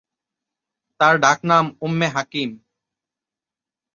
তার 0.99 1.13
ডাকনাম 1.17 1.65
উম্মে 1.81 2.07
হাকিম। 2.07 2.49